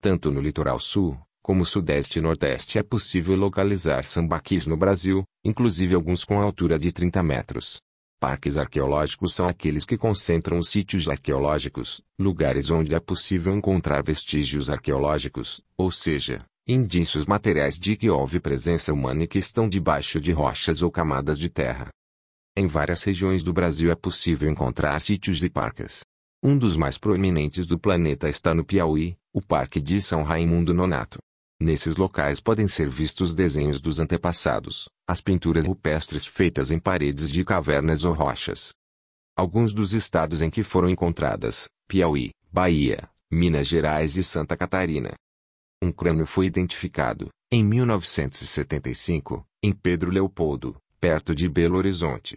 [0.00, 5.96] Tanto no litoral sul, como sudeste e nordeste é possível localizar sambaquis no Brasil, inclusive
[5.96, 7.80] alguns com altura de 30 metros.
[8.22, 14.70] Parques arqueológicos são aqueles que concentram os sítios arqueológicos, lugares onde é possível encontrar vestígios
[14.70, 20.30] arqueológicos, ou seja, indícios materiais de que houve presença humana e que estão debaixo de
[20.30, 21.88] rochas ou camadas de terra.
[22.56, 26.04] Em várias regiões do Brasil é possível encontrar sítios e parques.
[26.40, 31.18] Um dos mais proeminentes do planeta está no Piauí, o Parque de São Raimundo Nonato.
[31.62, 37.44] Nesses locais podem ser vistos desenhos dos antepassados, as pinturas rupestres feitas em paredes de
[37.44, 38.72] cavernas ou rochas.
[39.36, 45.12] Alguns dos estados em que foram encontradas, Piauí, Bahia, Minas Gerais e Santa Catarina.
[45.80, 52.34] Um crânio foi identificado, em 1975, em Pedro Leopoldo, perto de Belo Horizonte.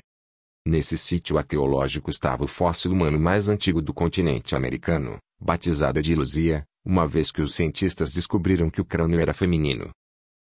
[0.67, 6.64] Nesse sítio arqueológico estava o fóssil humano mais antigo do continente americano, batizada de Luzia,
[6.85, 9.89] uma vez que os cientistas descobriram que o crânio era feminino.